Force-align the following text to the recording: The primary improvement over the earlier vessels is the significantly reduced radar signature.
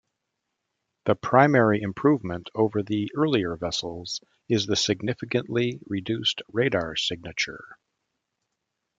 The 1.05 1.13
primary 1.13 1.79
improvement 1.83 2.49
over 2.55 2.81
the 2.81 3.11
earlier 3.15 3.55
vessels 3.55 4.19
is 4.49 4.65
the 4.65 4.75
significantly 4.75 5.79
reduced 5.85 6.41
radar 6.51 6.95
signature. 6.95 7.77